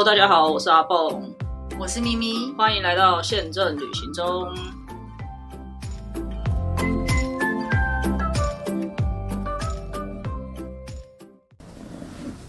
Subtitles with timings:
[0.00, 1.30] Hello，大家好，我是阿蹦，
[1.78, 4.48] 我是咪咪，欢迎来到宪政旅行中。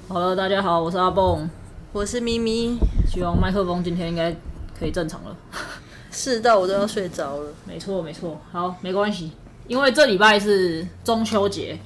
[0.07, 1.49] 好了，大家好，我是阿蹦，
[1.91, 4.33] 我是咪咪，希望麦克风今天应该
[4.79, 5.35] 可以正常了。
[6.09, 7.49] 是到我都要睡着了。
[7.65, 9.29] 没错，没错，好，没关系，
[9.67, 11.77] 因为这礼拜是中秋节，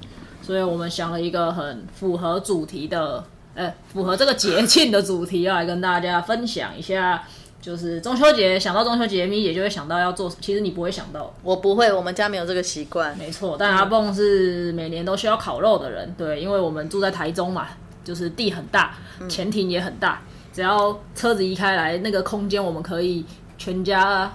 [0.42, 3.24] 所以我们想了一个很符合主题的，
[3.56, 7.24] 呃，符合这个节庆的主题，要来跟大家分享一下。
[7.58, 10.30] 就是中秋节，想到中秋节，咪姐就会想到要做。
[10.40, 13.16] 其实你不会想到，我不会，我们家没有这个习惯。
[13.18, 17.66] 没错，但阿蹦是每年都需要烤肉的人，对，因为我们住在台中嘛，
[18.04, 18.94] 就是地很大，
[19.28, 23.24] 前庭也很大，只要车子移开来，那个空间我们可以
[23.58, 24.30] 全家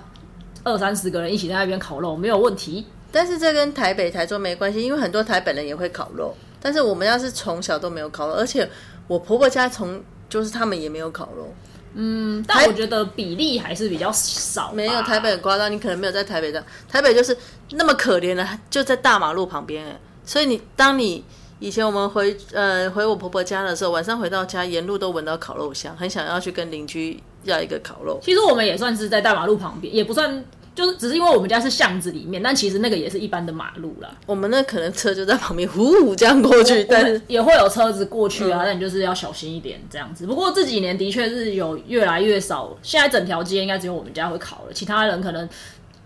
[0.63, 2.85] 二三十个人一起在那边烤肉，没有问题。
[3.13, 8.69] 但是这跟台北、台中没关系，因为很多台北人也会烤肉，但是我们家是从小都没有烤肉，而且
[9.11, 11.53] 我婆婆家从就是他们也没有烤肉。
[11.95, 14.71] 嗯，但我觉得比例还是比较少。
[14.71, 16.63] 没有台北很夸张，你可能没有在台北的。
[16.87, 17.37] 台北就是
[17.71, 19.99] 那么可怜的，就在大马路旁边哎。
[20.23, 21.21] 所以你当你
[21.59, 28.17] 以前我们回呃回我婆婆家的时候，晚上回到家，沿路都闻到烤肉香，很想要去跟邻居要一个烤肉。
[28.23, 30.41] 其实我们也算是在大马路旁边，也不算。
[30.73, 34.09] 就是只是因为我们家是巷子里面，但其实那个也是一般的马路啦。
[34.25, 38.61] 我们那可能车就在旁边呼呼这样过去，但是也会有车子过去啊。
[38.63, 40.25] 但你就是要小心一点这样子。
[40.25, 45.47] 不过这几年的确是有越来越少，现在整条街应该只有我们家会烤了，其他人可能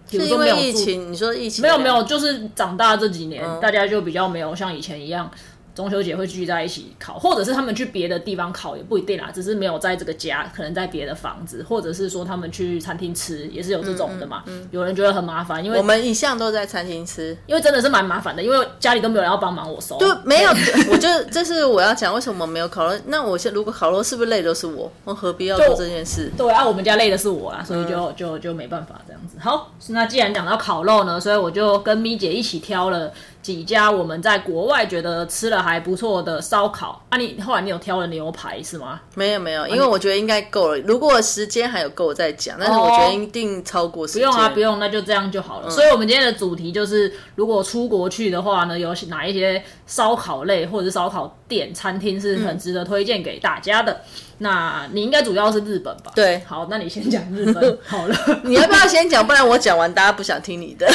[0.09, 1.11] 是因为疫情。
[1.11, 5.29] 你说疫情没有没有，就是长大这几年，大家就比较没有像以前一样。
[5.75, 14.43] 中秋节会聚在一起烤，或者是他们去别的地方烤也不一定啦，只是没有在这个家，可能在别的房子，或者是说他们去餐厅吃，也是有这种的嘛。
[14.71, 19.97] 有人觉得很麻烦，因为我们一向都在餐厅吃，因为真的是蛮麻烦的，因为家里都没有人要帮忙我收。
[19.97, 20.49] 对，没有，
[20.89, 22.97] 我就这是我要讲为什么没有烤肉。
[23.07, 24.89] 那我现如果烤肉是不是累都是我？
[25.03, 26.31] 我何必要做这件事？
[26.37, 29.35] 对啊，我们家累的是我啊，所以就就就没办法这样子。
[29.41, 33.11] 好，那既然讲到烤肉呢，所以我就跟咪姐一起挑了。
[33.45, 38.99] 几家我们在国外觉得吃了还不错的烧烤啊，你后来你有挑了牛排是吗？
[39.13, 40.79] 没有没有，因为我觉得应该够了。
[40.79, 44.27] 如果时间还有够再讲，但是我觉得一定超过时间。
[44.27, 45.69] 不用啊，不用，那就这样就好了。
[45.69, 54.01] 所以，我们今天的主题就是，如果出国去的话呢，有哪一些烧烤类或者是烧烤店、餐厅是很值得推荐给大家的？
[54.39, 56.11] 那你应该主要是日本吧？
[56.15, 58.15] 对，好，那你先讲日本 好了。
[58.43, 59.25] 你要不要先讲？
[59.27, 60.87] 不然我讲完大家不想听你的。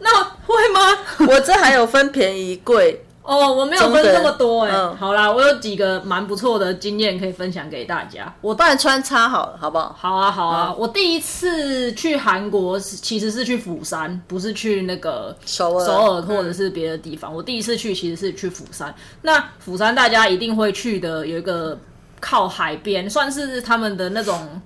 [0.00, 1.28] 那会吗？
[1.32, 4.72] 我这还有分便宜贵哦，我没有分这么多哎。
[4.96, 8.34] 好啦，我有几个蛮不错的经验可以分享给大家。
[8.40, 9.94] 我帮你穿插好了，好不好？
[9.98, 10.74] 好啊，好啊。
[10.76, 17.34] 我第一次去韩国其实是去釜山，不是去那个首尔、首尔或者是别的地方。
[17.34, 18.94] 我第一次去其实是去釜山。
[19.20, 21.78] 那釜山大家一定会去的，有一个
[22.20, 24.62] 靠海边，算是他们的那种，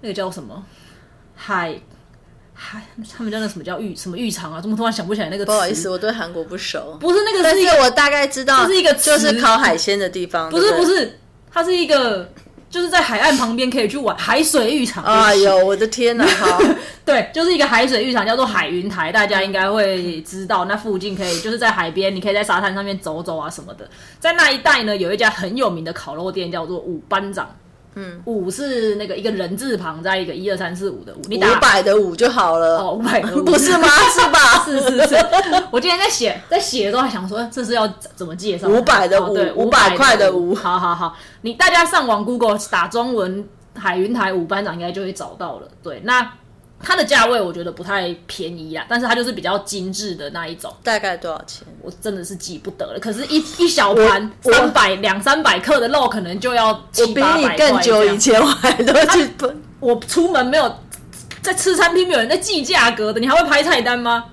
[0.00, 0.64] 那个叫什么
[1.34, 1.78] 海。
[2.56, 2.80] 嗨，
[3.16, 4.60] 他们叫那什么叫浴什么浴场啊？
[4.60, 5.44] 怎么突然想不起来那个？
[5.44, 6.96] 不好意思，我对韩国不熟。
[7.00, 10.48] 不是那个，但是我大概知道，这是一个就是烤海鲜的地方。
[10.50, 11.18] 不是不是，
[11.52, 12.30] 它是一个
[12.70, 15.02] 就是在海岸旁边可以去玩海水浴场。
[15.04, 16.24] 哎呦，我的天哪！
[16.24, 16.60] 好，
[17.04, 20.66] 对，就是一个海水浴场，叫做海云台，大家应该会知道。
[20.66, 23.88] 那附近可以就是在海边，你可以在沙滩上面走走啊什么的。
[24.20, 27.48] 在那一带呢，有一家很有名的烤肉店，叫做五班长。
[27.96, 32.78] 嗯，五是那个一个人字旁，加一个一二三四五的五，你打五百的五就好了。
[32.78, 33.88] 哦，五百的五 不是吗？
[34.10, 34.38] 是吧？
[34.66, 35.16] 是是是。
[35.70, 38.68] 我今天在写，在写的时候还想说，这是要怎么介绍？
[38.68, 40.54] 五百的五，五百块的五。
[40.54, 45.68] 好好好，你大家上网 Google 打中文海云台五班长，应该就会找到了。
[45.82, 46.30] 对，那。
[46.84, 50.72] 它的价位我觉得不太便宜啊，但是它就是比较精致的那一种。
[50.82, 51.66] 大概多少钱？
[51.82, 53.00] 我真的是记不得了。
[53.00, 57.70] 可是，一一小盘三百两三百克的肉，可能就要七八百块。
[57.70, 59.30] 更久以前我还都去，
[59.80, 60.72] 我出门没有
[61.42, 63.18] 在吃餐厅，没有人在记价格的。
[63.18, 64.26] 你还会拍菜单吗？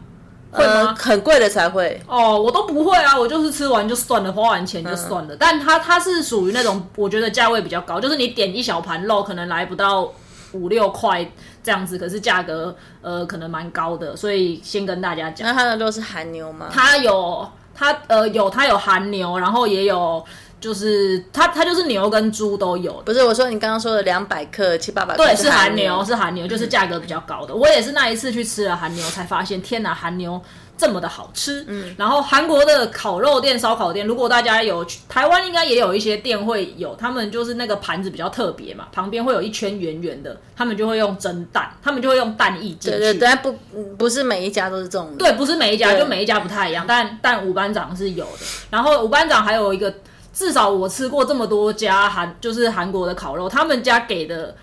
[0.52, 0.94] 会吗？
[1.00, 2.02] 很贵的才会。
[2.08, 5.36] 哦，我都不会啊，我就是吃完就算了，花完钱就算了。
[5.40, 10.12] 但它它是属于那种我觉得价位比较高，就是你点一小盘肉，可能来不到。
[10.54, 11.26] 五六块
[11.64, 15.48] 这样子，可是价格呃可能蛮高的，所以先跟大家讲。
[15.48, 16.70] 那它的肉是韩牛吗？
[16.72, 20.24] 它有，它呃有，它有韩牛，然后也有
[20.60, 22.94] 就是它它就是牛跟猪都有。
[23.06, 27.56] 不是我说你刚刚说的两百克七八百，对，是韩牛，是韩牛，就是价格比较高的。
[27.56, 30.42] 我也是那一次去吃了韩牛，才发现天哪，韩牛。
[30.82, 42.98] 这么的好吃，嗯，然后韩国的烤肉店、烧烤店，如果大家有台湾应该也有一些店会有，他们就是那个盘子比较特别嘛，旁边会有一圈圆圆的，他们就会用蒸蛋，他们就会用蛋液进去。
[42.98, 43.54] 对对对，不
[43.96, 45.16] 不是每一家都是这种。
[45.20, 48.40] 对，不是每一家，就每一家不太一样，但但五班长是有的。
[48.72, 49.94] 然后五班长还有一个
[50.34, 54.56] 至少我吃过这么多家韩，就是韩国的烤肉，他们家给的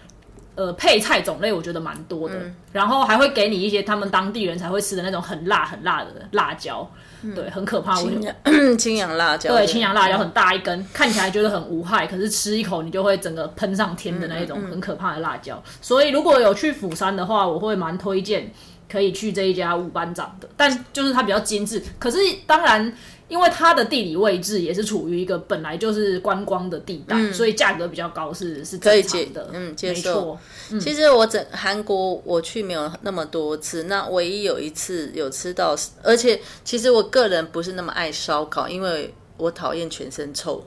[0.59, 2.35] 呃配菜种类我觉得蛮多的，
[2.73, 6.85] 然后还会给你一些他们当地人才会吃的那种很辣很辣的辣椒，
[7.33, 7.97] 对，很可怕。
[8.01, 8.35] 我觉得
[8.77, 15.63] 青阳辣椒，对，青阳辣椒很大一根，看起来觉得很无害，可是吃一口你就会整个喷上天的那一种很可怕的辣椒。
[15.81, 18.53] 所以如果有去釜山的话，我会蛮推荐
[18.91, 22.93] 可以去这一家五班长的，但就是它比较精致，可是当然。
[23.29, 30.39] 因为它的地理位置也是处于一个本来就是观光的地带，所以价格比较高是是可以接的，嗯，接受。
[30.81, 40.65] 其实我整韩国我去没有那么多次，那唯一有一次有吃到，而且其实我个人不是那么爱烧烤，因为我讨厌全身臭。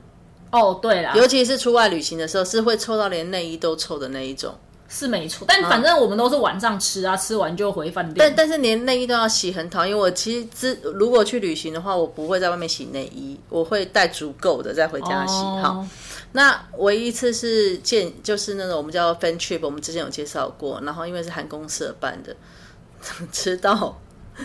[0.51, 4.53] 哦，对啦，尤其是出外旅行的时候，是会臭到连内衣都臭的那一种。
[4.93, 8.17] 是没错，但反正我们都是晚上吃啊，吃完就回饭店。
[8.17, 9.97] 但但是连内衣都要洗，很讨厌。
[9.97, 15.33] 我其实之如果去旅行的话，我不会在外面洗内衣，我会带足够的再回家洗。
[15.33, 15.87] 好，
[16.33, 22.35] 那唯一一次是见就是那种我们叫 fan trip，我们之前有介绍过，然后因为是韩公社办的，
[23.31, 23.97] 吃到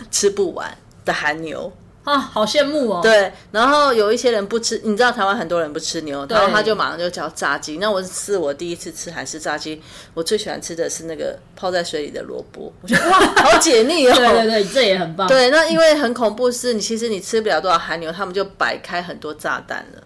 [0.09, 1.69] 吃不完的韩牛。
[2.07, 3.01] 啊，好羡慕哦！
[3.03, 7.79] 对，然后有一些人不吃，你知道台湾很多人不吃牛，然后他就马上就叫炸鸡。
[7.79, 9.81] 那我是我第一次吃韩式炸鸡，
[10.13, 14.15] 我最喜欢吃的是那个泡在水里的萝卜，我觉得哇， 好解腻哦！
[14.15, 15.27] 对对对，这也很棒。
[15.27, 20.01] 对，那因为很恐怖是，你其实你吃不了多少韩牛，他们就摆开很多炸弹了。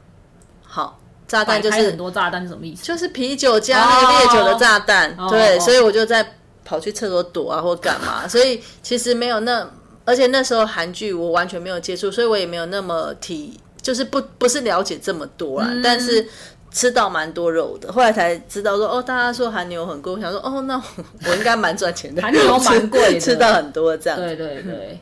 [0.64, 2.84] 好，炸弹就是很多炸弹是什么意思？
[2.84, 5.16] 就是啤酒加那个烈酒的炸弹。
[5.30, 6.34] 对，所以我就在
[6.66, 8.28] 跑去厕所躲啊，或干嘛。
[8.28, 9.70] 所以其实没有那。
[10.04, 15.72] 而且那时候韩剧我完全没有接触，所以我也没有那么体，就是不不是了解这么多啊。
[15.84, 16.28] 但是
[16.72, 20.82] 吃到蛮多肉的，后来才知道说哦，大家说韩牛很贵，我想说哦，那
[21.28, 22.22] 我应该蛮赚钱的。
[22.22, 24.18] 韩牛蛮贵， 吃到很多这样。
[24.18, 25.00] 对对对。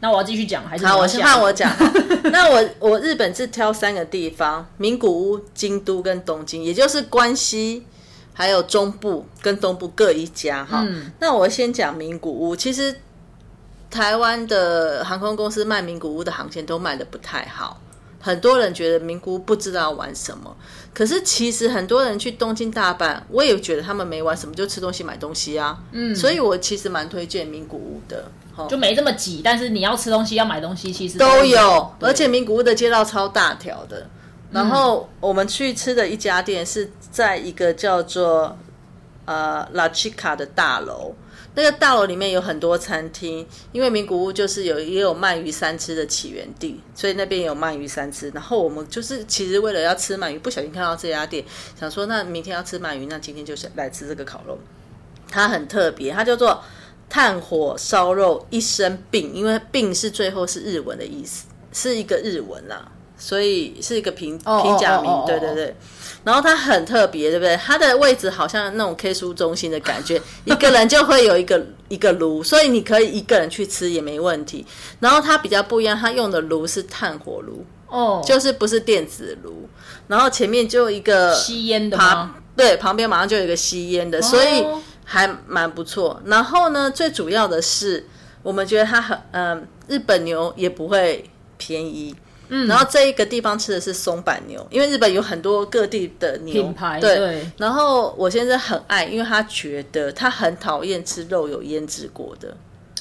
[0.00, 0.86] 那我要继续讲还是？
[0.86, 1.70] 好，我先换我讲。
[2.32, 7.84] 那我我日本是挑三个地方：名古屋、京都跟东京，也就是关西
[8.32, 10.86] 还有中部跟东部各一家哈。
[11.18, 12.94] 那我先讲名古屋，其实。
[13.90, 17.80] 台湾的航空公司卖名古屋的航线都卖的不太好，
[18.20, 20.54] 很多人觉得名古屋不知道玩什么。
[20.92, 25.78] 可是其实很多人去东京、大阪，我也觉得他们没玩什么，就吃东西、买东西啊。
[25.92, 28.30] 嗯，所以我其实蛮推荐名古屋的，
[28.68, 29.40] 就没这么挤。
[29.44, 31.92] 但是你要吃东西、要买东西，其实都有。
[32.00, 34.06] 而且名古屋的街道超大条的。
[34.50, 38.56] 然后我们去吃的一家店是在一个叫做
[39.28, 41.14] 呃 La Chica 的大楼。
[41.54, 48.30] 那个大楼里面有很多餐厅，因为名古屋就是有也有鳗鱼三吃的起源地，所以那边有鳗鱼三吃。
[48.30, 51.44] 然后我们就是其实为了要吃鳗鱼，不小心看到这家店，
[51.78, 54.56] 想说那明天要吃鳗鱼，那今天就是来吃这个烤肉。
[55.30, 56.62] 它很特别，它叫做
[57.08, 62.88] 炭火烧肉一生病，因为病是最后是日文的意思，是一个日文啦，
[63.18, 65.10] 所以是一个平平假名。
[65.26, 65.74] 对对对。
[66.24, 67.56] 然后它很特别，对不对？
[67.56, 74.66] 它的位置好像那种 K 书中心的感觉， 一个人就会有一个一个炉，所以你可以一个人去吃也没问题。
[75.00, 79.68] 然后它比较不一样，它用的炉是炭火炉，哦，就是不是电子炉。
[80.08, 82.34] 然后前面就一个吸烟的旁？
[82.56, 84.64] 对，旁边马上就有一个吸烟的，所以
[85.04, 86.20] 还蛮不错。
[86.24, 88.04] 然后呢，最主要的是，
[88.42, 92.14] 我们觉得它很嗯，日本牛也不会便宜。
[92.50, 96.98] 嗯，然后这一个地方吃的是松板牛，因为日本有很多各地的牛品牌。
[97.00, 102.48] 对，然后我现在很爱，因为他觉得他很讨厌吃肉有腌制过的。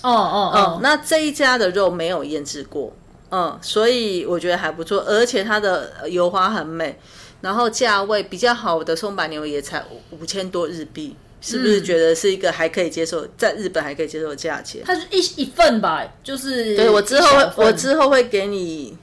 [0.03, 2.93] 哦哦哦，那这一家的肉没有腌制过，
[3.31, 6.99] 嗯，所以我觉得还不错，而且它的油花很美，
[7.41, 14.83] 然后价位比较好的松板牛也才五千多日币，是不是觉得是一个还可以接受，在日本还可以接受的价钱？
[14.85, 18.95] 它是一一份吧，就是对我之后我之后会给你。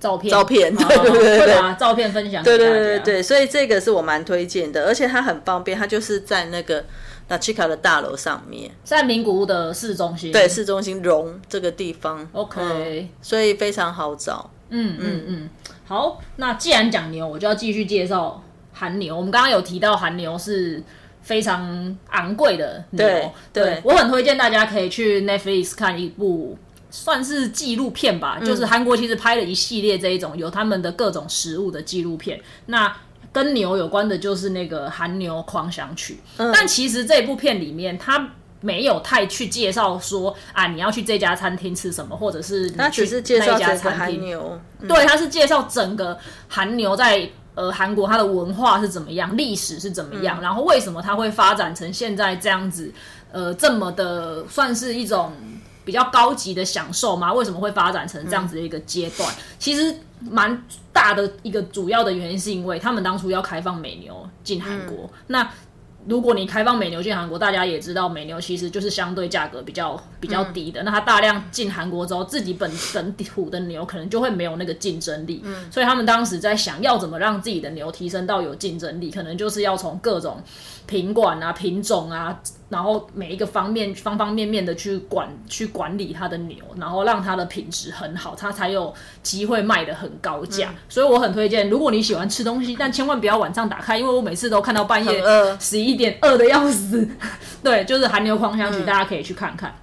[0.00, 6.82] 照片，照片，对对对对，照片分享，对对对对所以这个是我蛮推荐的，而且它很方便，它就是在那个
[7.28, 15.50] 那奇卡的大楼上面，在名古屋的市中心，对，市中心荣这个地方，OK，所以非常好找，嗯嗯嗯，
[15.86, 18.42] 好，那既然讲牛，我就要继续介绍
[18.72, 19.14] 韩牛。
[19.14, 20.82] 我们刚刚有提到韩牛是
[21.20, 23.06] 非常昂贵的牛，
[23.52, 26.56] 对我很推荐大家可以去 Netflix 看一部。
[26.90, 32.40] 算是纪录片吧，就是韩国其实拍了一系列这一种有他们的各种食物的纪录片。
[32.66, 32.94] 那
[33.32, 36.18] 跟牛有关的就是那个《韩牛狂想曲》，
[36.52, 38.28] 但其实这部片里面他
[38.60, 46.18] 没有太去介绍说啊你要去这家餐厅吃什么，或者是他只是介绍家韩牛，对，他是介绍整个
[46.48, 52.92] 韩牛在呃韩国它的文化是怎么样，历史是怎么样，然后为什么它会发展成现在这样子，
[53.30, 55.32] 呃，这么的算是一种。
[55.84, 57.32] 比较高级的享受吗？
[57.32, 59.32] 为什么会发展成这样子的一个阶段？
[59.58, 65.50] 其实蛮大的一个主要的原因是因为他们当初要开放美牛进韩国，那。
[66.06, 70.82] 如果你开放美牛进韩国，大家也知道美牛其实就是相对价格比较比较低的。
[70.82, 75.42] 那它大量进韩国之后，自己本本土的牛可能就会没有那个竞争力。
[75.44, 80.42] 嗯，所以他们当时在想要怎么让自己的牛提升到有竞争力，可能就是要从各种。
[80.86, 82.36] 品管啊，品种啊，
[82.68, 88.92] 然后每一个方面方方面面的去管去管理它的牛，然后让它的品质很好，它才有
[89.22, 90.74] 机会卖的很高价。
[90.88, 95.22] 所以我很推荐，如果你喜欢吃东西，但千万不要晚上打开，因为我每次都看到半夜
[95.60, 97.08] 十一点饿的要死。
[97.62, 99.74] 对，就是韩牛狂想曲，大家可以去看看。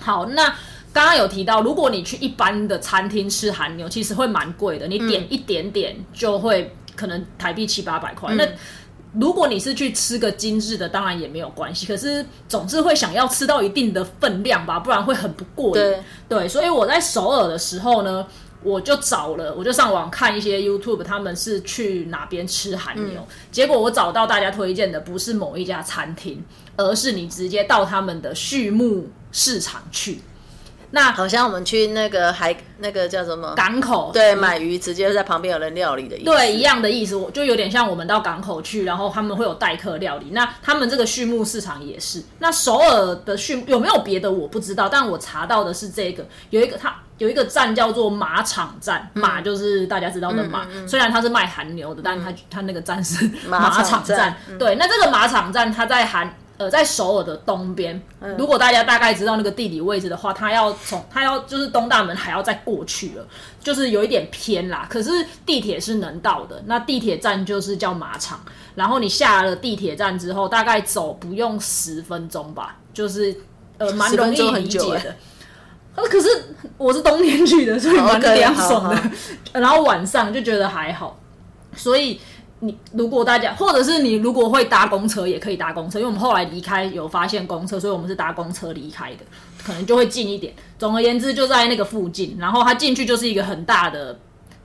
[0.00, 0.44] 好，那
[0.92, 8.34] 刚刚有提到，如果你去一般的餐厅吃韩牛，其实会蛮贵的，你点一点点就会可能台币七八百块。
[8.34, 8.46] 那
[9.14, 11.86] 如果你是去吃个精致的，当然也没有关系。
[11.86, 15.94] 可是总是会想要吃到一定的分量吧，不然会很不过瘾。
[16.28, 18.26] 对，所以我在首尔的时候呢，
[18.62, 23.26] 我就找了，我就上网看一些 YouTube，他们是去哪边吃韩牛。
[23.50, 26.44] 结果我找到大家推荐的不是某一家餐厅，
[26.76, 30.20] 而是你直接到他们的畜牧市场去。
[30.94, 40.26] 那好像我们去那个海那个叫什么港口，对，买鱼直接在旁边有人料理的意思，对，一样的意思，我就有点像我们到港口去，然后他们会有待客料理。
[40.32, 42.22] 那他们这个畜牧市场也是。
[42.40, 54.36] 那首尔的畜有没有别的我不知道，但我查到的是这个，有一个它有一个站叫做马场站，马就是大家知道的马，虽然它是卖韩牛的，但它它那个站是马场站。
[54.58, 56.34] 对，那这个马场站它在韩。
[56.58, 58.00] 呃，在首尔的东边，
[58.36, 63.26] 如果大家大概知道那个地理位置的话，它要从它要就是东大门还要再过去了，
[63.58, 64.86] 就是有一点偏啦。
[64.88, 65.10] 可是
[65.46, 68.38] 地铁是能到的，那地铁站就是叫马场，
[68.74, 73.34] 然后你下了地铁站之后，大概走不用十分钟吧，就是
[73.78, 75.16] 呃蛮容易理解的。
[75.94, 79.02] 呃，可是我是冬天去的，所以蛮 凉爽的，
[79.52, 81.18] 然后晚上就觉得还好，
[81.76, 82.20] 所以。
[82.64, 89.24] 你如果大家，或者是你如果会搭公车，也可以搭公车，因为我们后来离开有发现公车，所以我们是搭公车离开的，
[89.64, 90.54] 可能就会近一点。
[90.78, 94.16] 总而言之，就在那个附近，然后它进去就是一个很大的，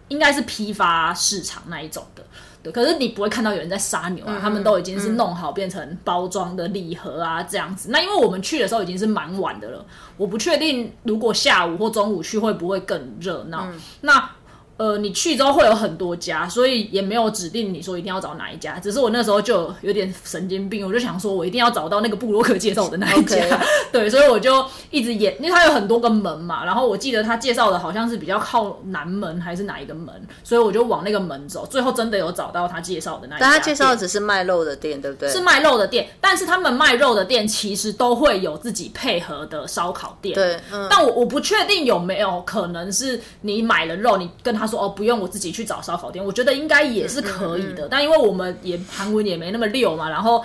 [0.09, 2.23] 应该是批发市场那一种的。
[2.69, 7.89] 对，可是你不会看到有人在杀牛啊，他们都已经是弄好变成包装的礼盒啊这样子。
[7.91, 9.85] 那因为我们去的时候已经是蛮晚的了，
[10.17, 13.67] 我不确定如果下午或中午去会不会更热闹。
[14.01, 14.29] 那
[14.77, 18.79] 呃，你去之后会有很多家，所以也没有指定你说一定要找哪一家。
[18.79, 23.37] 只是我那时候就有点神经病，我就想说我一定要找到那个布洛克介绍的那一家。
[23.91, 26.63] 对，所以我就一直演，因为他有很多个门嘛。
[26.63, 31.65] 然后我记得他介绍的好像是比较靠南门还是哪一个门，所以我就往那个门走。
[31.65, 33.45] 最后真的有找到他介绍的那一家。
[33.47, 35.27] 但他介绍的只是卖肉的店，对不对？
[35.27, 40.35] 是卖肉的店，但是他们卖肉的店其实都会有自己配合的烧烤店。
[40.35, 44.66] 对，但我我不确定有没有可能是你买了肉，你跟他。
[44.67, 47.87] 说哦，不用，我自己去找烧烤店，我觉得应该也是可以的。
[47.89, 50.43] 但因为我们也韩文也没那么溜嘛，然后。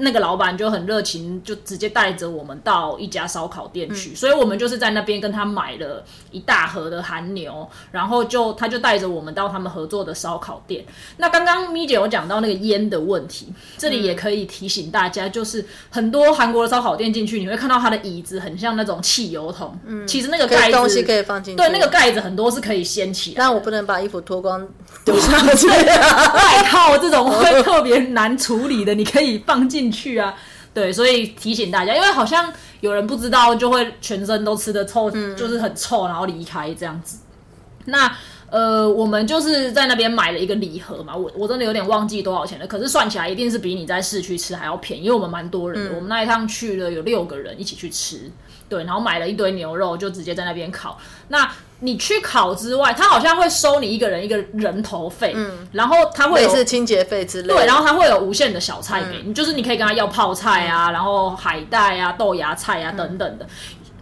[0.00, 10.84] 那个老板就很热情，就直接带着我们到一家烧烤店去，所以我们就是在那边跟他买了一大盒的韩牛，然后就他就带着我们到他们合作的烧烤店。
[11.18, 24.66] 那刚刚咪姐有讲到那个烟的问题，这里也可以提醒大家，就是很多韩国的烧烤店进去，你会看到它的椅子很像那种汽油桶，嗯，其实那个盖子东西可以放进去，对，那个盖子很多是可以掀起来，但我不能把衣服脱光
[25.04, 25.66] 丢上去，
[26.32, 29.89] 外套这种会特别难处理的，你可以放进。
[29.90, 30.34] 去啊，
[30.72, 37.18] 对，所以提醒大家，因为好像有人不知道，就会全身都吃的臭，就是很臭，然后离开这样子。
[37.86, 38.14] 那
[38.50, 48.30] 呃，我们就是在那边买了一个礼盒嘛，我我真的有点忘记多少钱了，可是算起来一定是比你在市区吃还要便宜，因为我们蛮多人的，我们那一趟去了有六个人一起去吃，
[48.68, 50.98] 对，然后买了一堆牛肉，就直接在那边烤。
[51.28, 51.50] 那
[51.82, 63.46] 你去烤之外，他好像会收你一个人一个人头费，嗯，然后他会是清洁费之类，对，然后他会有无限的小菜给你，就是你可以跟他要泡菜啊，然后海带啊、豆芽菜啊等等的，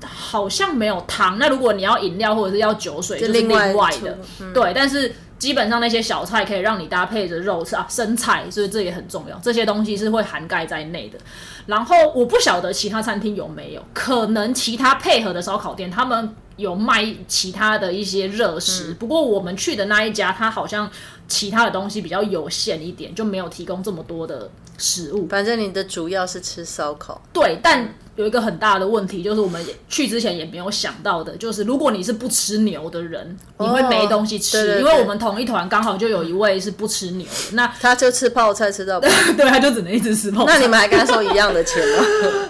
[0.06, 1.38] 好像没有糖。
[1.38, 4.18] 那如果你要饮料或者是要酒水，就是另外的，
[4.52, 4.73] 对。
[4.75, 9.38] 但是基本上那些小菜可以让你搭配着肉吃啊，生菜，所以这也很重要。
[9.40, 11.18] 这些东西是会涵盖在内的。
[11.66, 16.35] 然后我不晓得其他餐厅有没有，可能其他配合的烧烤店他们。
[16.58, 20.90] 有卖其他的一些热食，不过我们去的那一家，它好像
[21.26, 25.26] 其他的东西比较有限一点，就没有提供这么多的食物。
[25.28, 27.22] 反正你的主要是吃烧烤。
[27.32, 39.08] 对，但有一个很大的问题，就是我们去之前也没有想到的，就是如果你是不吃牛的人，你会没东西吃，因为我们同一团刚好就有一位是不吃牛的，那他就吃泡菜吃到， 对，
[39.48, 40.54] 他就只能一直吃泡菜。
[40.54, 42.04] 那你们还跟他收一样的钱吗？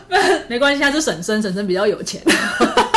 [0.48, 2.22] 没关系，他是婶婶，婶婶比较有钱。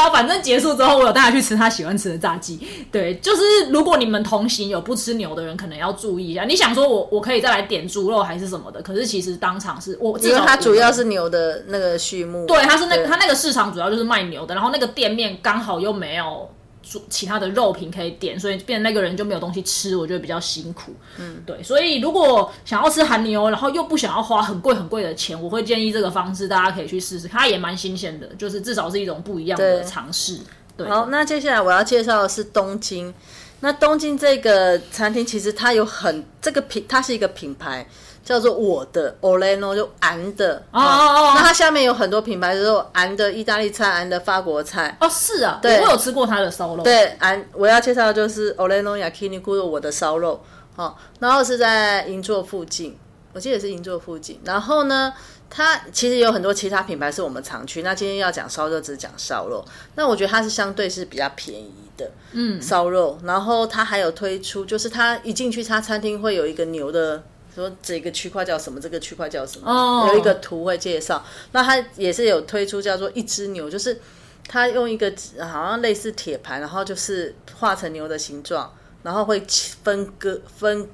[0.00, 2.58] 然后反正结束之后，我有带他去吃他喜欢吃的炸鸡。
[2.90, 6.44] 对，就是如果你们同行有不吃牛的人，可能要注意一下。
[6.44, 16.48] 你想说我我可以再来点猪肉还是什么的，可是其实当场是我至少因为它主要是牛的那个畜牧，对，它是那它那个市场主要就是卖牛的，然后那个店面刚好又没有。
[16.82, 20.92] 主其他的肉品可以点，所以变那个人就没有东西吃，我觉得比较辛苦。
[21.18, 30.38] 嗯，对，所以如果想要吃韩牛，然后又不想要花很贵很贵的钱，我会建议这个方式，大家可以去试试，它也蛮新鲜的，就是至少是一种不一样的尝试。
[30.76, 33.12] 对，好，那接下来我要介绍的是东京。
[33.60, 37.86] 那东京这个餐厅其实它有很这个品，它是一个品牌。
[38.22, 46.82] 叫做我的 Oleno 就俺的哦哦哦，那它下面有很多品牌，就是俺的意大利菜，俺的法国菜哦，是啊，对，我有吃过它的烧肉。
[46.82, 50.40] 对，俺我要介绍的就是 Oleno Yakiniku 我的烧肉，
[50.76, 52.96] 好，然后是在银座附近，
[53.32, 54.38] 我记得是银座附近。
[54.44, 55.12] 然后呢，
[55.48, 59.64] 它其实有很多其他品牌是我们常去，那今天要讲烧肉，只讲烧肉。
[59.96, 63.18] 那我觉得它是相对是比较便宜的，嗯，烧肉。
[63.24, 67.22] 然后它还有推出，就是它一进去，它餐厅会有一个牛的。
[67.60, 68.80] 说这个区块叫什么？
[68.80, 70.08] 这个区块叫什么？
[70.12, 71.24] 有一个图会介绍。
[71.52, 74.00] 那它也是有推出叫做一只牛，就是
[74.48, 79.40] 它用一个好像类似铁盘，然后就是画成牛的形状，然后会
[79.82, 80.88] 分割分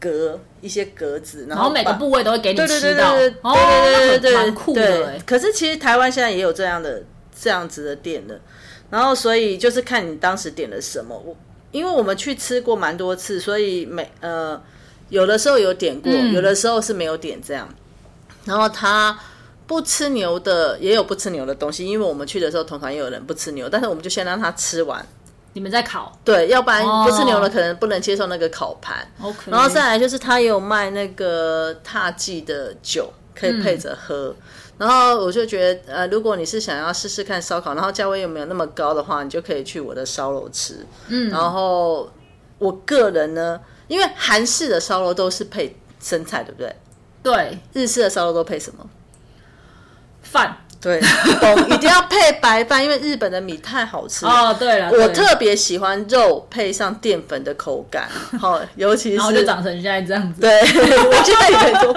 [0.00, 3.14] 隔一些格子，然后每个部位都会给你吃到。
[3.14, 5.20] 对对对对对，蛮酷的。
[5.26, 7.02] 可是其实台湾现在也有这样的
[7.38, 8.40] 这样子的店的，
[8.90, 11.16] 然后所以就是看你当时点了什么。
[11.16, 11.36] 我
[11.70, 14.60] 因为我们去吃过蛮多次，所以每呃。
[15.08, 17.68] 有的时候有点过，有的时候是没有点这样。
[18.44, 19.18] 然后他
[19.66, 21.84] 不吃牛的，也有不吃牛的东西。
[21.84, 25.04] 因为我们去的时候，同团也有人不吃牛，但是我们就先让他吃完。
[25.52, 26.16] 你们在烤？
[26.24, 29.06] 对，要不然不吃牛的可能不能接受那个烤盘。
[29.20, 29.50] OK。
[29.50, 34.34] 然后再来就是他也有卖那个踏记的酒，可以配着喝。
[34.78, 40.86] 然后我就觉得，呃，如果你是想要试试看烧烤，然后价位又没有那么高的话，你就可以去我的烧肉吃。
[41.08, 41.30] 嗯。
[41.30, 42.10] 然后
[42.58, 43.60] 我个人呢。
[43.88, 46.74] 因为韩式的烧肉都是配生菜，对不对？
[47.22, 48.88] 对，日式的烧肉都配什么？
[50.22, 50.58] 饭。
[50.78, 51.00] 对，
[51.70, 54.54] 一定要配白饭，因为日本的米太好吃哦。
[54.56, 60.40] 对了，我特别喜欢肉配上淀粉的口感， 好，尤其是然后就长成现在这样子。
[60.40, 61.92] 对， 我现在也多。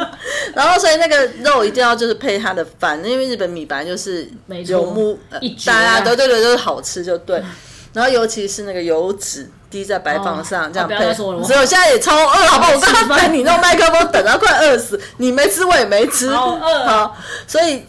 [0.55, 4.27] 然后所以那个肉一定要就是配它的饭，因为日本米本来就是
[4.65, 7.43] 有木一大家都对对都是好吃就对。
[7.93, 9.51] 然后尤其是那个油脂。
[9.69, 11.13] 滴在白房上，这样配。
[11.13, 12.71] 所以我现在也超饿，好不好？
[12.73, 14.99] 我刚刚等你弄麦克风，等到快饿死。
[15.17, 16.29] 你没吃，我也没吃。
[16.29, 16.85] 好饿。
[16.85, 17.83] 好，所以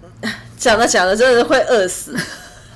[0.58, 2.14] 讲着讲着，真的是会饿死。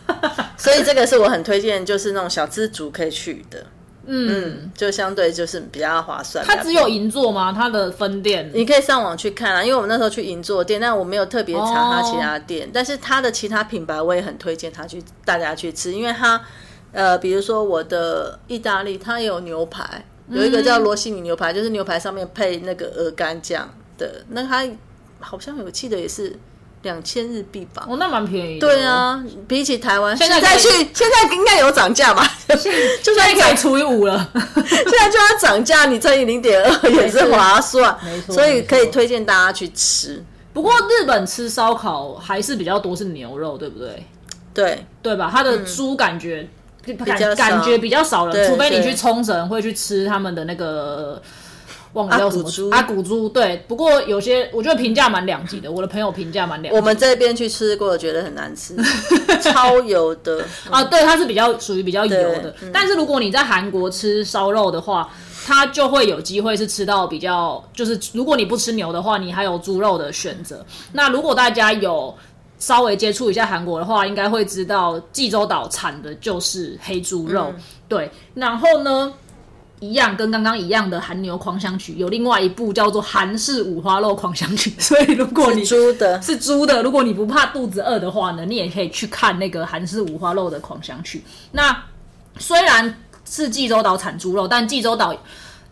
[0.56, 3.64] 所以这个是我很推荐，就是那种小资族可以去的。
[4.06, 6.44] 嗯，就相对就是比较划算。
[6.46, 7.52] 它只有银座吗？
[7.52, 8.50] 它的分店？
[8.54, 12.70] 你可以上网去看啊，因为我们那时候去银座店，但我没有特别查它其他店。
[12.72, 16.40] 但是它的其他品牌，我也很推荐它去大家去吃，因为它。
[16.96, 24.66] 呃，比如说我的意大利，它有牛排，有一个叫罗西尼牛排，就是牛排上面配那个鹅肝酱的，那它
[25.20, 26.34] 好像有记得也是
[26.80, 27.84] 两千日币吧？
[27.86, 28.58] 哦，那蛮便宜。
[28.58, 32.26] 对啊，比起台湾，现在去现在应该有涨价吧？
[33.02, 38.34] 就算可以除以五了，现在就要涨价，你乘以零点二也是划算，没错。
[38.34, 40.24] 所以可以推荐大家去吃。
[40.54, 44.02] 不过日本吃烧烤还是比较多是牛肉，对不对？
[44.54, 45.28] 对对吧？
[45.30, 46.48] 它的猪感觉。
[46.94, 51.20] 感感觉比较少了，除非你去冲绳会去吃他们的那个，
[51.94, 53.28] 忘了叫什么猪阿古猪。
[53.28, 56.74] 对，不过有些我觉得评价蛮两极的，我的朋友评价蛮两。
[56.74, 58.76] 我们这边去吃过，觉得很难吃，
[59.42, 60.84] 超油的啊！
[60.84, 62.54] 对，它是比较属于比较油的。
[62.72, 65.08] 但是如果你在韩国吃烧肉的话，
[65.46, 70.64] 它就会有机会是吃到比较，就是如果你不吃牛的话，你还有猪肉的选择。
[70.92, 72.14] 那如果大家有。
[72.58, 77.52] 稍微接触一下韩国的话，应该会知道济州岛产的就是黑猪肉。
[77.88, 79.12] 对，然后呢，
[79.80, 84.72] 一样跟刚刚一样的韩牛狂想曲，有另外一部叫做韩式五花肉狂想曲。
[84.80, 91.22] 所以如果你猪的是猪的，如果你不怕肚子饿的话呢，你也可以去看那个韩式五花肉的狂想曲。
[91.52, 91.76] 那
[92.38, 95.14] 虽然是济州岛产猪肉，但济州岛。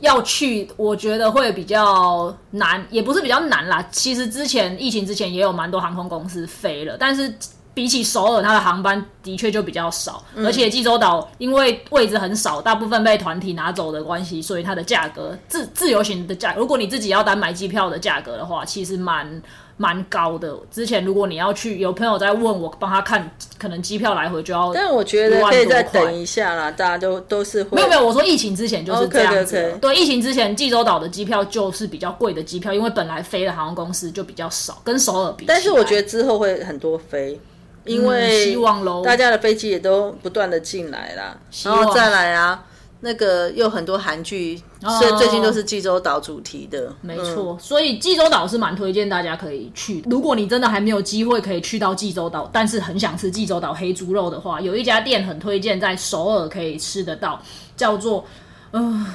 [0.05, 3.85] 要去，我觉得会比较难，也不是比较难啦。
[3.91, 7.35] 其实之前疫情之前也有蛮多航空公司飞了，但是
[7.75, 10.23] 比起首尔，它的航班的确就比较少。
[10.37, 19.43] 而且济州岛因为位置很少，大部分被团体拿走的关系，所以它的价格自自由行的价，如果你自己要单买机票的价格的话，其实蛮。
[19.77, 20.57] 蛮高的。
[20.71, 24.73] 之前如果你要去，有朋友在问我，帮他看，可能机票来回就要。
[24.73, 28.07] 但我觉得可以再等一下啦，大家都都是没有没有。
[28.07, 29.77] 我说疫情之前就是这样子。
[29.81, 35.45] 对，疫情之前济州岛的机票就是比较贵的机票，因为本来飞的航空公司就比较少，跟首尔比。
[35.47, 37.41] 但是我觉得之后会很多飞。
[37.87, 42.65] 因为希望喽大家的飞机也都不断的进来啦，然望后再来啊，
[43.05, 50.03] 那个又很多韩剧，所以最近都是济州岛主题的，没错，所以济州岛是蛮推荐大家可以去。
[50.09, 57.39] 如果你真的还没有机会可以去到济州岛，但是很想吃济州岛黑猪肉的话，有一家店很推荐，在首尔可以吃得到，
[57.77, 58.25] 叫做
[58.71, 59.07] 呃，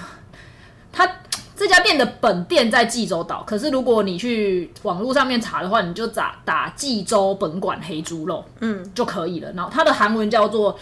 [0.91, 1.09] 它
[1.59, 9.51] 这家店的本店在济州岛，可是如果你去网络上面查的话，你就打打济州本馆黑猪肉，嗯，就可以了。
[9.51, 10.79] 然后它的韩文叫做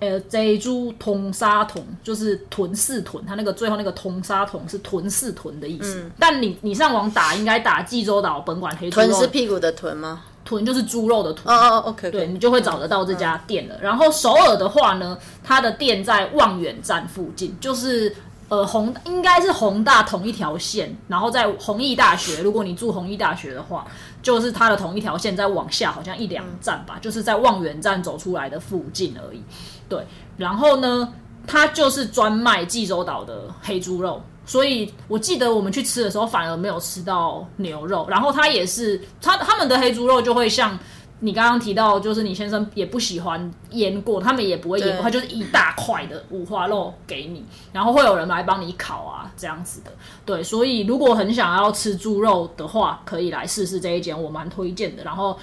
[0.00, 6.10] 呃贼猪通沙豚，就是豚四豚，它那个最后那个通沙桶是豚四豚的意思。
[6.18, 10.22] 但你你上网打应该打济州岛本馆黑猪肉，豚是屁股的豚吗？
[10.44, 11.54] 豚就是猪肉的豚。
[11.54, 13.78] 哦哦，OK，对你就会找得到这家店了。
[13.80, 18.12] 然后首尔的话呢，它的店在望远站附近，就是
[18.48, 23.86] 呃宏应该是宏大同一条线，然后在弘毅大学，如果你住弘毅大学的话，
[24.22, 29.42] 就是它的同一条线，再往下好像一两站吧，就是在望远站走出来的附近而已。
[29.88, 30.06] 对，
[30.36, 31.12] 然后呢，
[31.46, 34.22] 它就是专卖济州岛的黑猪肉。
[34.46, 38.06] 所以我记得我们去吃的时候，反而没有吃到牛肉。
[38.08, 40.78] 然后它也是，它他们的黑猪肉就会像
[41.20, 49.90] 你刚刚提到，就是你先生也不喜欢腌过，他们也不会腌过，对它就是一大块的五花肉给你，然后会有人来帮你烤啊，这样子的。
[50.24, 55.04] 对，所以如果很想要吃猪肉的话，可以来试试这一间，我蛮推荐的。
[55.04, 55.38] 然后。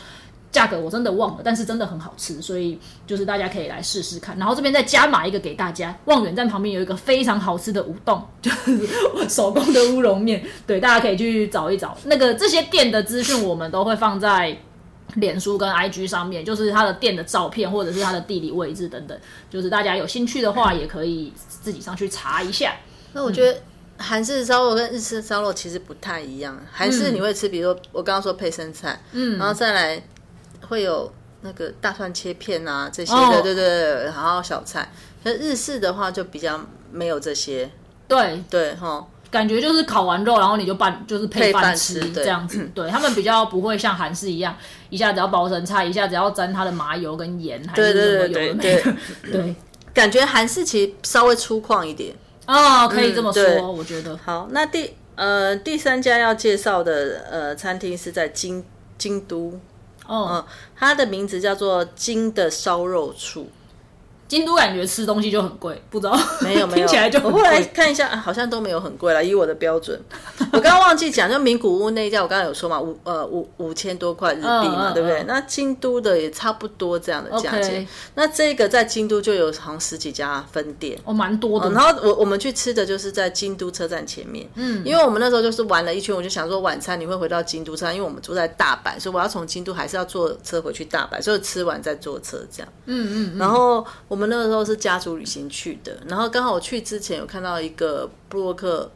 [0.51, 4.37] 价格我真的忘了，但是真的很好吃，所以就是大家可以来试试看。
[4.37, 8.87] 然后这边再加码一个给大家，望远站旁边有一个非常好吃的乌冬，就是
[9.27, 11.97] 手工的乌龙面，对，大家可以去找一找。
[12.05, 14.57] 那个这些店的资讯我们都会放在
[15.15, 19.17] 脸书跟 IG 上面，就是他的店的照片或者是他的地理位置等等，
[19.49, 22.75] 就是大家有兴趣的话也可以自己上去查一下。
[23.13, 23.59] 那我觉得
[23.97, 26.59] 韩式烧肉跟日式烧肉其实不太一样。
[26.71, 30.01] 韩式你会吃，比如说我刚刚说配生菜，嗯，然后再来
[30.67, 34.91] 会有那个大蒜切片啊这些的，哦对对对，然后小菜。
[35.23, 36.59] 可是日式的话就比较
[36.91, 37.71] 没有这些，
[38.07, 39.07] 对，对哈。
[39.35, 42.65] 感觉就是烤完肉，然后你就拌，就是配配饭饭吃这样子。
[42.73, 44.55] 对他们比较不会像韩式一样，
[44.89, 48.93] 一下子要包生菜，一下子要沾它的麻油跟盐，还是对什么油的没的。
[49.23, 49.55] 对 对，
[49.93, 52.15] 感觉韩式其实稍微粗犷一点。
[52.47, 54.17] 哦，可以这么说，对我觉得。
[54.23, 58.63] 好，那第呃第三家要介绍的呃餐厅是在京
[58.97, 59.59] 京都，
[60.07, 60.45] 哦，
[60.77, 63.49] 它的名字叫做京的烧肉处。
[64.27, 67.61] 京都感觉吃东西就很贵，不知道没有 没有，听起来就很我后来。
[67.65, 69.99] 看一下，啊好像都没有很贵了，以我的标准。
[70.53, 75.21] 我刚刚忘记讲，就名古屋那一家，我刚刚有说嘛，五呃五五千多块日币嘛，对不对？
[75.21, 77.85] 嗯那京都的也差不多这样的价钱。
[78.13, 80.97] 那这个在京都就有好像十几家分店。
[81.03, 81.69] 哦，蛮多的。
[81.71, 92.71] 然后我我们去吃的就是在京都车站前面，嗯，因为我们那时候就是玩了一圈，我就想说晚餐你会回到京都车站，因为我们住在大阪，所以我要从京都还是要坐车回去大阪，所以吃完再坐车这样。
[92.85, 98.89] 嗯嗯，然后我们那个时候是家族旅行去的，然后刚好我去之前有看到一个布洛克，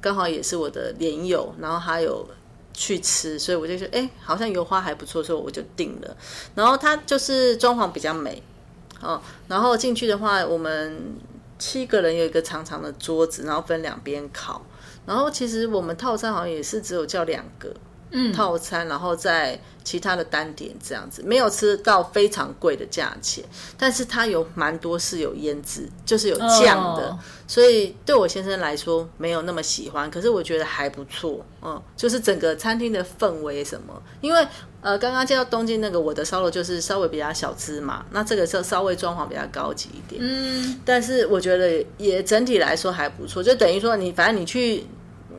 [0.00, 2.28] 刚好也是我的连友，然后他有
[2.72, 6.16] 去吃，所以我就说哎，好像油花还不错，所以我就订了。
[6.56, 8.42] 然后它就是装潢比较美，
[9.00, 11.16] 哦，然后进去的话，我们
[11.56, 14.60] 七个人有一个长长的桌子，然后分两边烤。
[15.06, 17.72] 然后其实我们套餐好像也是只有叫两个，
[18.10, 18.32] 嗯。
[18.32, 23.42] 套餐，然后再其他的单点这样子，没有吃到非常贵的价钱，
[23.78, 27.18] 但是它有蛮多是有腌制，就是有酱的，哦。
[27.46, 34.46] 所以对我先生来说没有那么喜欢，可是我觉得还不错，嗯，就是整个餐厅的氛围什么，因为
[34.82, 44.84] 呃刚刚介绍东京那个我的烧肉就是稍微比较小资嘛，那这个是稍微装潢比较高级一点，嗯，但是我觉得也整体来说还不错，就等于说你反正你去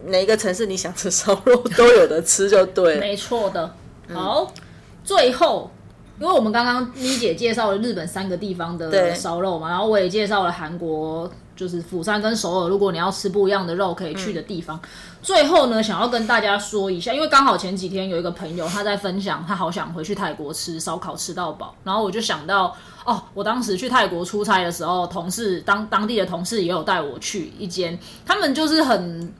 [0.05, 2.99] 哪一个城市你想吃烧肉都有的吃就对了。
[2.99, 3.73] 没错的。
[4.07, 4.51] 嗯好，
[5.03, 5.69] 最后，
[6.19, 14.79] 因为我们刚刚妮姐介绍了日本三个地方的对烧肉嘛，然后我也介绍了韩国，就是釜山跟首尔，如果你要吃不一样的肉可以去的地方。
[15.21, 29.31] 最后呢，想要跟大家说一下，因为刚好前几天有一个朋友他在分享，他好想回去泰国吃烧烤吃到饱，然后我就想到，哦，我当时去泰国出差的时候，同事当当地的同事也有带我去一间，他们就是很。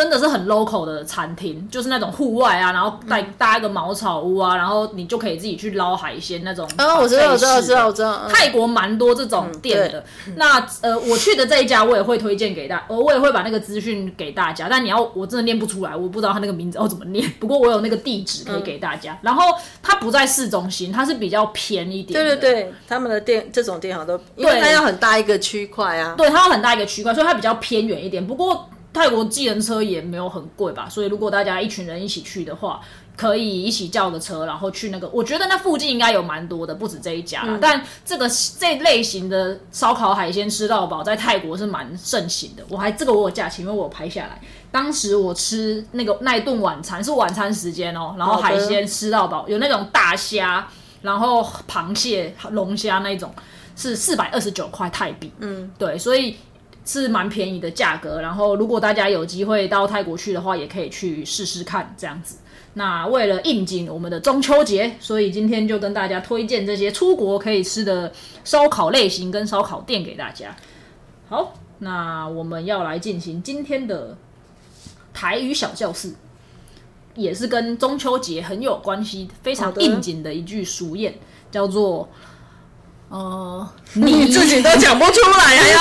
[0.00, 6.66] 真的是很 local 的餐厅，就是那种户外啊，然后带搭一个茅草屋啊，然后你就可以自己去捞海鲜那种。
[6.76, 7.92] 啊，我知道，我知道，我知道，我。
[7.92, 8.22] 知道。
[8.24, 10.02] 嗯泰国蛮多这种店的。
[10.36, 14.68] 那呃，我去的这一家我也会推荐给大，呃，我也会把那个资讯给大家。
[14.70, 17.30] 但你要我真的念不出来，我不知道他那个名字要怎么念。
[17.38, 19.18] 不过我有那个地址可以给大家。
[19.20, 19.44] 然后
[19.82, 22.12] 它不在市中心，它是比较偏一点。
[22.18, 26.14] 对对对，他们的店这种店好像都，因为对它要很大一个区块啊。
[26.16, 28.26] 对，它要很大一个区块，所以它比较偏远一点。
[28.26, 32.80] 不过泰国计程车也没有很贵吧，所以如果大家一群人一起去的话，
[33.16, 37.58] 可以一起叫个车，然后去那个，我觉得那附近应该有蛮多的，不止这一家啦。
[37.60, 42.64] 但这个这类型的烧烤海鲜吃到饱，在泰国是蛮盛行的。
[42.68, 44.40] 我还这个我有价钱，因为我有拍下来。
[44.72, 50.66] 当时我吃那个那一顿晚餐是晚餐时间哦，然后海鲜吃到饱，有那种大虾，
[51.02, 53.32] 然后螃蟹、龙虾那种，
[53.76, 55.30] 是四百二十九块泰币。
[55.40, 56.36] 嗯，对，所以
[56.84, 58.20] 是蛮便宜的价格。
[58.20, 62.36] 然后如果大家有机会到泰国去的话，也可以去试试看这样子。
[62.74, 68.12] 那为了应景我们的中秋节，所以今天就跟大家推荐这些出国可以吃的
[68.44, 70.54] 烧烤类型跟烧烤店给大家。
[71.28, 74.16] 好，那我们要来进行今天的
[75.12, 76.14] 台语小教室，
[77.16, 81.12] 也是跟中秋节很有关系、非常应景的一句俗谚，
[81.50, 82.08] 叫做
[83.10, 85.80] “呃，你自己都讲不出来，还要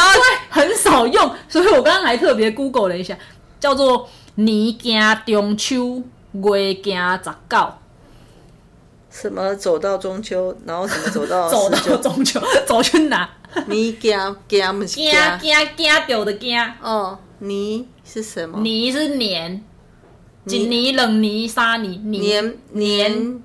[0.49, 3.17] 很少用”，所以我刚刚还特别 Google 了一下，
[3.59, 6.03] 叫做“年惊中秋”。
[6.31, 7.73] 月惊十九，
[9.09, 13.27] 什么走到中秋，然后什么走到 走到中秋，走去哪？
[13.65, 14.15] 你惊
[14.47, 15.11] 惊不惊
[15.41, 18.59] 惊惊掉的惊哦，你是什么？
[18.61, 19.63] 你是年，
[20.45, 23.41] 一年、两年、三年，年年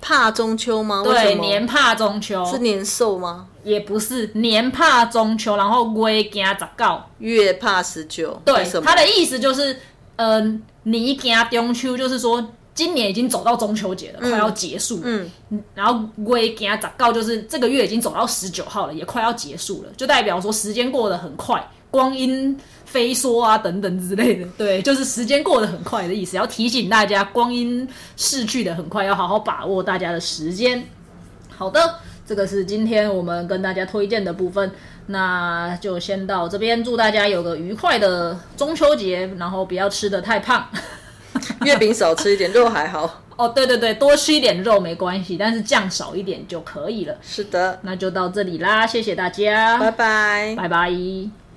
[0.00, 1.02] 怕中秋吗？
[1.04, 3.46] 对，年怕中秋是年兽吗？
[3.64, 8.40] 也不是，年怕中秋，然后月惊十九，月怕十九。
[8.44, 9.78] 对，他的意思就是，
[10.16, 10.62] 嗯。
[10.84, 15.00] 你惊中秋，就是说今年已经走到中秋节了，快要结束。
[15.04, 15.30] 嗯，
[15.74, 24.46] 然后月惊十告就是这个月已经走到十九号了，也快要结束了，就代表说时间过得很快，光阴飞梭啊等等之类的。
[24.56, 30.84] 对，就是时间过得很快的意思，要提醒大家，光阴逝去的很快，要好好把握大家的时间。
[31.48, 31.96] 好的，
[32.26, 34.70] 这个是今天我们跟大家推荐的部分，
[35.06, 40.66] 那就先到这边，祝大家有个愉快的中秋节，然后不要吃的太胖，
[41.64, 43.22] 月饼少吃一点，肉还好。
[43.36, 47.16] 哦，对对对，多吃一点肉没关系，但是酱少一点就可以了。
[47.22, 51.47] 是的，那就到这里啦，谢谢大家，拜拜，拜拜。